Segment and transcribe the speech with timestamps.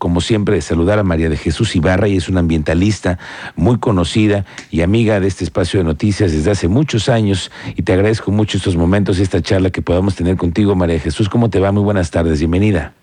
[0.00, 3.18] como siempre, saludar a María de Jesús Ibarra, y es una ambientalista
[3.54, 7.92] muy conocida y amiga de este espacio de noticias desde hace muchos años, y te
[7.92, 11.28] agradezco mucho estos momentos y esta charla que podamos tener contigo, María de Jesús.
[11.28, 11.70] ¿Cómo te va?
[11.70, 12.94] Muy buenas tardes, bienvenida.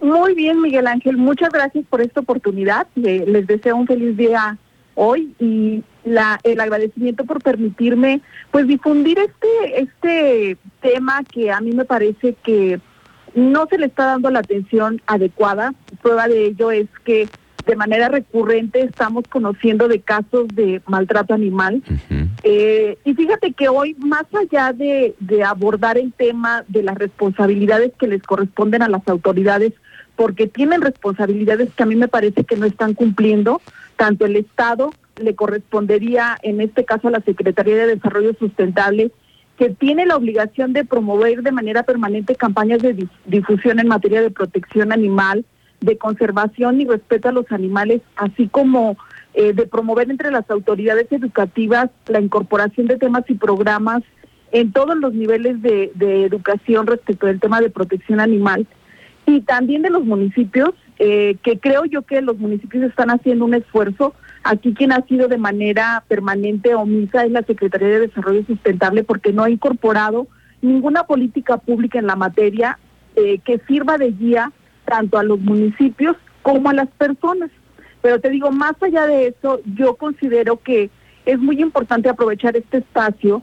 [0.00, 2.86] Muy bien, Miguel Ángel, muchas gracias por esta oportunidad.
[2.94, 4.56] Les deseo un feliz día
[4.94, 11.84] hoy y el agradecimiento por permitirme pues difundir este este tema que a mí me
[11.84, 12.80] parece que
[13.34, 15.74] no se le está dando la atención adecuada.
[16.02, 17.28] Prueba de ello es que
[17.66, 21.82] de manera recurrente estamos conociendo de casos de maltrato animal.
[22.42, 27.92] eh, y fíjate que hoy, más allá de, de abordar el tema de las responsabilidades
[27.98, 29.74] que les corresponden a las autoridades,
[30.16, 33.60] porque tienen responsabilidades que a mí me parece que no están cumpliendo,
[33.96, 34.90] tanto el Estado
[35.22, 39.10] le correspondería, en este caso a la Secretaría de Desarrollo Sustentable,
[39.58, 44.30] que tiene la obligación de promover de manera permanente campañas de difusión en materia de
[44.30, 45.44] protección animal,
[45.80, 48.96] de conservación y respeto a los animales, así como
[49.34, 54.02] eh, de promover entre las autoridades educativas la incorporación de temas y programas
[54.52, 55.90] en todos los niveles de,
[56.24, 58.66] educación respecto del tema de protección animal
[59.26, 63.54] y también de los municipios, eh, que creo yo que los municipios están haciendo un
[63.54, 64.14] esfuerzo.
[64.44, 69.32] Aquí quien ha sido de manera permanente omisa es la Secretaría de Desarrollo Sustentable porque
[69.32, 70.26] no ha incorporado
[70.62, 72.78] ninguna política pública en la materia
[73.16, 74.52] eh, que sirva de guía
[74.84, 77.50] tanto a los municipios como a las personas.
[78.00, 80.90] Pero te digo, más allá de eso, yo considero que
[81.26, 83.42] es muy importante aprovechar este espacio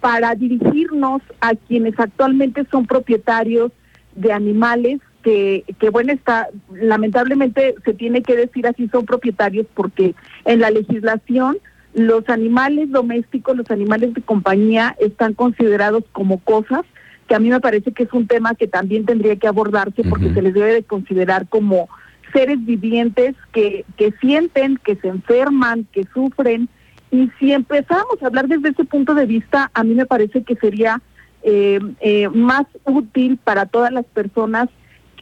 [0.00, 3.72] para dirigirnos a quienes actualmente son propietarios
[4.14, 10.14] de animales que, que, bueno, está, lamentablemente se tiene que decir así son propietarios porque
[10.44, 11.58] en la legislación
[11.94, 16.82] los animales domésticos, los animales de compañía están considerados como cosas,
[17.26, 20.26] que a mí me parece que es un tema que también tendría que abordarse porque
[20.26, 20.34] uh -huh.
[20.34, 21.88] se les debe de considerar como
[22.32, 26.68] seres vivientes que, que sienten, que se enferman, que sufren.
[27.10, 30.54] Y si empezamos a hablar desde ese punto de vista, a mí me parece que
[30.54, 31.02] sería
[31.42, 34.68] eh, eh, más útil para todas las personas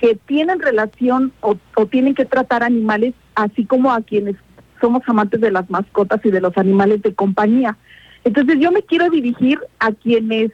[0.04, 4.36] que tienen relación o, o, tienen que tratar animales, así como a quienes
[4.78, 7.78] somos amantes de las mascotas y de los animales de compañía.
[8.22, 10.50] Entonces yo me quiero dirigir a quienes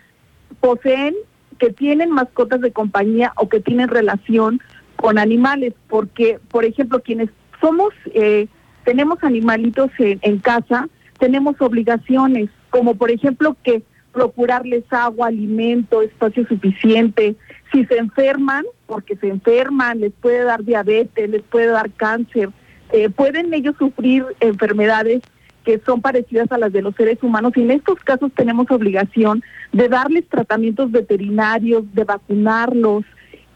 [0.61, 1.17] poseen,
[1.59, 4.61] que tienen mascotas de compañía o que tienen relación
[4.95, 7.29] con animales, porque, por ejemplo, quienes
[7.61, 8.47] somos, eh,
[8.85, 10.89] tenemos animalitos en, en casa,
[11.19, 13.83] tenemos obligaciones, como por ejemplo que
[14.13, 17.37] procurarles agua, alimento, espacio suficiente.
[17.73, 22.51] Si se enferman, porque se enferman, les puede dar diabetes, les puede dar cáncer,
[22.93, 25.23] eh, pueden ellos sufrir enfermedades
[25.65, 29.43] que son parecidas a las de los seres humanos y en estos casos tenemos obligación
[29.73, 33.05] de darles tratamientos veterinarios, de vacunarlos.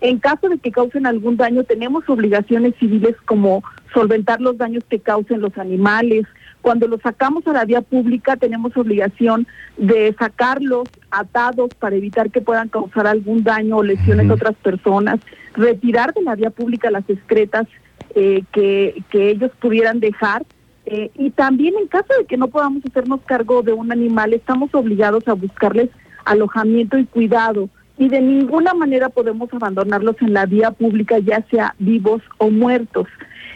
[0.00, 3.62] En caso de que causen algún daño, tenemos obligaciones civiles como
[3.93, 6.27] solventar los daños que causen los animales,
[6.65, 9.47] cuando los sacamos a la vía pública tenemos obligación
[9.77, 15.21] de sacarlos atados para evitar que puedan causar algún daño o lesiones a otras personas,
[15.53, 17.66] retirar de la vía pública las excretas
[18.15, 20.47] eh, que, que ellos pudieran dejar.
[20.87, 24.75] Eh, y también en caso de que no podamos hacernos cargo de un animal, estamos
[24.75, 25.91] obligados a buscarles
[26.25, 27.69] alojamiento y cuidado.
[27.97, 33.06] Y de ninguna manera podemos abandonarlos en la vía pública, ya sea vivos o muertos.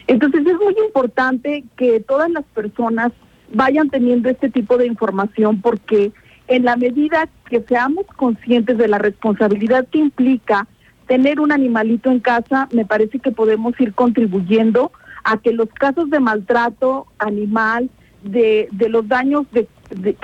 [0.07, 3.11] Entonces es muy importante que todas las personas
[3.53, 6.11] vayan teniendo este tipo de información porque
[6.47, 10.67] en la medida que seamos conscientes de la responsabilidad que implica
[11.07, 14.91] tener un animalito en casa, me parece que podemos ir contribuyendo
[15.23, 17.89] a que los casos de maltrato animal,
[18.23, 19.67] de, de los daños que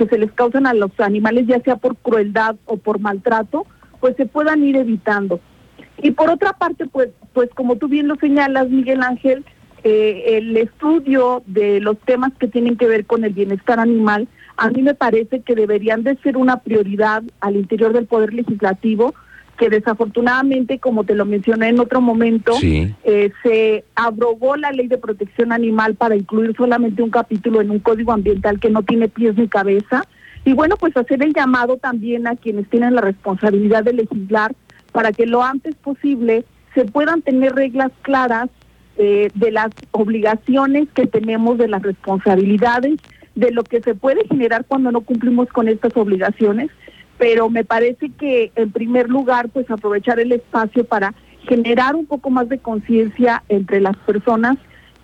[0.09, 3.65] se les causan a los animales, ya sea por crueldad o por maltrato,
[3.99, 5.39] pues se puedan ir evitando.
[6.01, 9.45] Y por otra parte, pues, pues como tú bien lo señalas, Miguel Ángel,
[9.83, 14.69] eh, el estudio de los temas que tienen que ver con el bienestar animal, a
[14.69, 19.13] mí me parece que deberían de ser una prioridad al interior del Poder Legislativo,
[19.57, 22.93] que desafortunadamente, como te lo mencioné en otro momento, sí.
[23.03, 27.79] eh, se abrogó la ley de protección animal para incluir solamente un capítulo en un
[27.79, 30.03] código ambiental que no tiene pies ni cabeza.
[30.45, 34.55] Y bueno, pues hacer el llamado también a quienes tienen la responsabilidad de legislar
[34.91, 36.45] para que lo antes posible
[36.75, 38.49] se puedan tener reglas claras
[38.97, 42.99] eh, de las obligaciones que tenemos, de las responsabilidades,
[43.33, 46.69] de lo que se puede generar cuando no cumplimos con estas obligaciones,
[47.17, 51.13] pero me parece que en primer lugar, pues aprovechar el espacio para
[51.47, 54.57] generar un poco más de conciencia entre las personas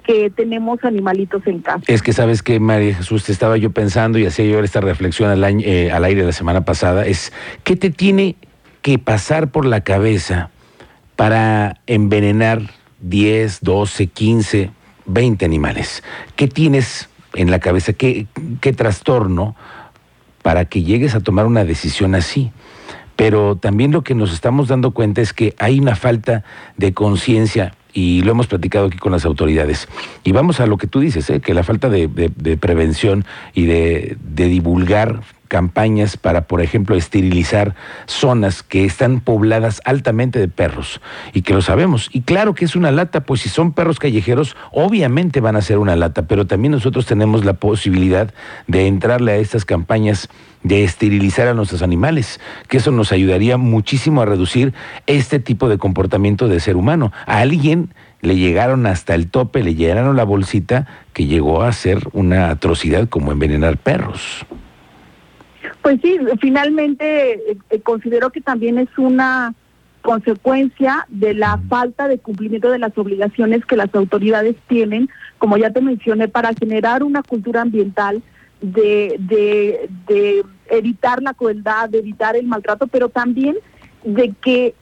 [0.04, 1.84] que tenemos animalitos en casa.
[1.88, 5.30] Es que sabes que María Jesús te estaba yo pensando y hacía yo esta reflexión
[5.30, 7.32] al, año, eh, al aire la semana pasada, es
[7.64, 8.36] ¿qué te tiene
[8.82, 10.50] que pasar por la cabeza
[11.16, 12.62] para envenenar
[13.02, 14.72] 10, 12, 15,
[15.06, 16.04] 20 animales.
[16.36, 17.94] ¿Qué tienes en la cabeza?
[17.94, 18.28] ¿Qué,
[18.60, 19.56] qué trastorno
[20.42, 22.52] para que llegues a tomar una decisión así?
[23.16, 26.44] Pero también lo que nos estamos dando cuenta es que hay una falta
[26.78, 29.88] de conciencia y lo hemos platicado aquí con las autoridades.
[30.24, 31.40] Y vamos a lo que tú dices, ¿eh?
[31.40, 32.08] que la falta de,
[32.60, 35.22] prevención y de, de divulgar
[35.52, 37.76] campañas para, por ejemplo, esterilizar
[38.06, 41.02] zonas que están pobladas altamente de perros
[41.34, 42.10] y que lo sabemos.
[42.14, 45.78] Y claro que es una lata, pues si son perros callejeros, obviamente van a ser
[45.78, 48.34] una lata, pero también nosotros tenemos la posibilidad
[48.68, 50.30] de entrarle a estas campañas
[50.64, 52.40] de esterilizar a nuestros animales,
[52.70, 54.74] que eso nos ayudaría muchísimo a reducir
[55.06, 57.12] este tipo de comportamiento de ser humano.
[57.26, 62.08] A alguien le llegaron hasta el tope, le llenaron la bolsita que llegó a ser
[62.14, 64.46] una atrocidad como envenenar perros.
[65.82, 69.54] Pues sí, finalmente eh, eh, considero que también es una
[70.02, 75.72] consecuencia de la falta de cumplimiento de las obligaciones que las autoridades tienen, como ya
[75.72, 78.22] te mencioné, para generar una cultura ambiental
[78.62, 83.58] de, de, de evitar la crueldad, de evitar el maltrato, pero también
[84.04, 84.76] de que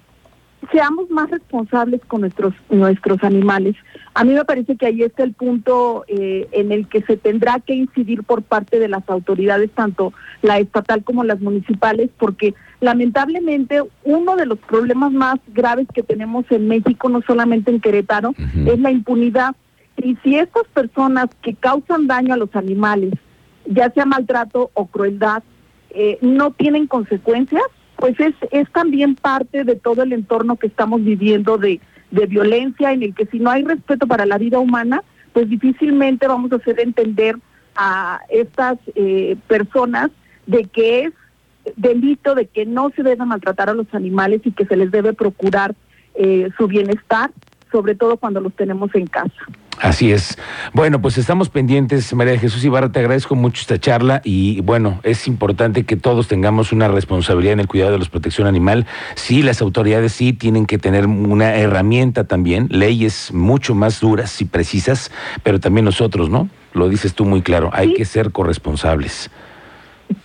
[0.71, 3.75] seamos más responsables con nuestros nuestros animales.
[4.13, 7.59] A mí me parece que ahí está el punto eh, en el que se tendrá
[7.59, 13.81] que incidir por parte de las autoridades, tanto la estatal como las municipales, porque lamentablemente
[14.03, 18.33] uno de los problemas más graves que tenemos en México, no solamente en Querétaro,
[18.65, 19.55] es la impunidad.
[19.97, 23.13] Y si estas personas que causan daño a los animales,
[23.65, 25.43] ya sea maltrato o crueldad,
[25.91, 27.63] eh, no tienen consecuencias,
[27.99, 31.81] pues es, es también parte de todo el entorno que estamos viviendo de,
[32.11, 35.03] de violencia, en el que si no hay respeto para la vida humana,
[35.33, 37.35] pues difícilmente vamos a hacer entender
[37.75, 40.09] a estas eh, personas
[40.47, 41.13] de que es
[41.75, 45.13] delito, de que no se debe maltratar a los animales y que se les debe
[45.13, 45.75] procurar
[46.15, 47.31] eh, su bienestar,
[47.71, 49.45] sobre todo cuando los tenemos en casa.
[49.79, 50.37] Así es.
[50.73, 55.25] Bueno, pues estamos pendientes, María Jesús Ibarra, te agradezco mucho esta charla y bueno, es
[55.25, 58.85] importante que todos tengamos una responsabilidad en el cuidado de la protección animal.
[59.15, 64.45] Sí, las autoridades sí tienen que tener una herramienta también, leyes mucho más duras y
[64.45, 65.11] precisas,
[65.43, 66.49] pero también nosotros, ¿no?
[66.73, 69.31] Lo dices tú muy claro, hay que ser corresponsables.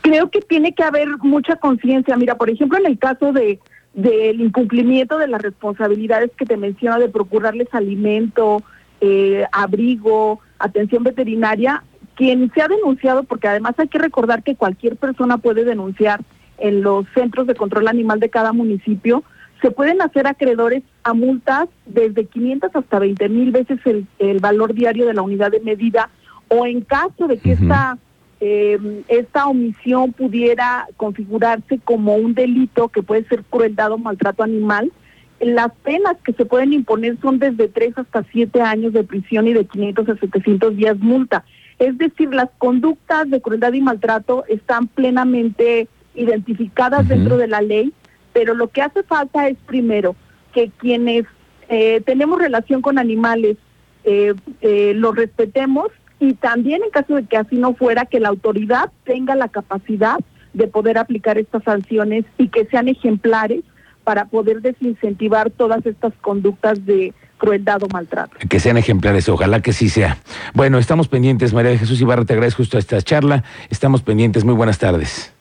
[0.01, 2.17] Creo que tiene que haber mucha conciencia.
[2.17, 3.61] Mira, por ejemplo, en el caso de
[3.95, 8.65] del incumplimiento de las responsabilidades que te menciono de procurarles alimento,
[9.01, 11.83] eh, abrigo, atención veterinaria,
[12.15, 16.21] quien se ha denunciado, porque además hay que recordar que cualquier persona puede denunciar
[16.59, 19.25] en los centros de control animal de cada municipio,
[19.61, 25.07] se pueden hacer acreedores a multas desde 500 hasta 20 mil veces el, valor diario
[25.07, 26.11] de la unidad de medida,
[26.49, 27.97] o en caso de que esta,
[28.41, 34.93] eh, esta omisión pudiera configurarse como un delito que puede ser crueldad o maltrato animal,
[35.41, 39.53] las penas que se pueden imponer son desde 3 hasta 7 años de prisión y
[39.53, 41.45] de 500 a 700 días multa.
[41.79, 47.93] Es decir, las conductas de crueldad y maltrato están plenamente identificadas dentro de la ley,
[48.33, 50.15] pero lo que hace falta es primero
[50.53, 51.25] que quienes
[51.69, 53.57] eh, tenemos relación con animales
[54.05, 55.89] eh, eh, los respetemos
[56.21, 60.19] y también en caso de que así no fuera, que la autoridad tenga la capacidad
[60.53, 63.65] de poder aplicar estas sanciones y que sean ejemplares
[64.05, 68.37] para poder desincentivar todas estas conductas de crueldad o maltrato.
[68.49, 70.19] Que sean ejemplares, ojalá que sí sea.
[70.55, 73.45] Bueno, estamos pendientes, María de Jesús Ibarra, te agradezco justo esta charla.
[73.71, 75.35] Estamos pendientes, muy buenas tardes.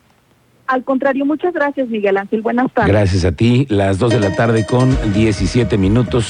[0.68, 2.42] Al contrario, muchas gracias, Miguel Ángel.
[2.42, 2.92] Buenas tardes.
[2.92, 3.68] Gracias a ti.
[3.70, 6.26] Las dos de la tarde con 17 minutos.